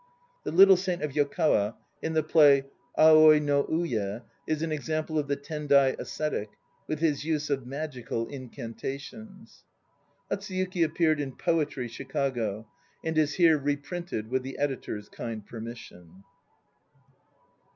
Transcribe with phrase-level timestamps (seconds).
[0.45, 2.63] The Little Saint of Yokawa in the play
[2.97, 6.49] Aoi no Uye is an example of the Tendai ascetic,
[6.87, 9.63] with his use of magical incantations.
[10.31, 12.67] Hatsuyuki appeared in "Poetry," Chicago,
[13.03, 16.23] and is here reprinted with the editor's kind permission.